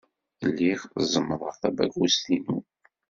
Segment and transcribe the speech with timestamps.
[0.47, 0.81] Lliɣ
[1.11, 2.57] zemmḍeɣ tabagust-inu.